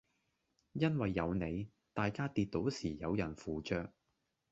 [0.71, 3.93] 因為有你，大家跌倒時有人扶著